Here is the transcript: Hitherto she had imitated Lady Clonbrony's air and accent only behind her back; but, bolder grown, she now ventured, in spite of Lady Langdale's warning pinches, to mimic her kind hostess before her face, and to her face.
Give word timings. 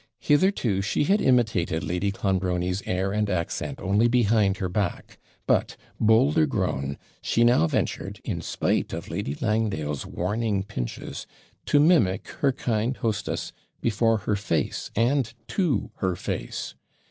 Hitherto 0.21 0.81
she 0.81 1.03
had 1.03 1.21
imitated 1.21 1.83
Lady 1.83 2.11
Clonbrony's 2.11 2.81
air 2.87 3.11
and 3.11 3.29
accent 3.29 3.79
only 3.79 4.07
behind 4.07 4.57
her 4.57 4.67
back; 4.67 5.19
but, 5.45 5.77
bolder 5.99 6.47
grown, 6.47 6.97
she 7.21 7.43
now 7.43 7.67
ventured, 7.67 8.19
in 8.23 8.41
spite 8.41 8.93
of 8.93 9.11
Lady 9.11 9.35
Langdale's 9.39 10.07
warning 10.07 10.63
pinches, 10.63 11.27
to 11.67 11.79
mimic 11.79 12.29
her 12.39 12.51
kind 12.51 12.97
hostess 12.97 13.51
before 13.79 14.17
her 14.25 14.35
face, 14.35 14.89
and 14.95 15.35
to 15.49 15.91
her 15.97 16.15
face. 16.15 16.73